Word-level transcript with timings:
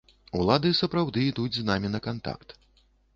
Улады 0.37 0.69
сапраўды 0.79 1.25
ідуць 1.31 1.53
з 1.57 1.65
намі 1.69 1.91
на 1.97 2.01
кантакт. 2.07 2.49